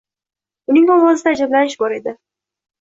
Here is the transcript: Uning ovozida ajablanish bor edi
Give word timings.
Uning 0.75 0.89
ovozida 0.95 1.35
ajablanish 1.37 1.79
bor 1.85 1.97
edi 2.01 2.19